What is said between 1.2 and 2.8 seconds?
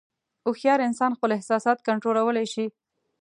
احساسات کنټرولولی شي.